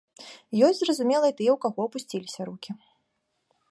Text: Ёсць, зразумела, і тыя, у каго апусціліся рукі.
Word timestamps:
Ёсць, 0.67 0.79
зразумела, 0.81 1.25
і 1.33 1.37
тыя, 1.41 1.51
у 1.57 1.61
каго 1.67 1.79
апусціліся 1.91 2.41
рукі. 2.53 2.71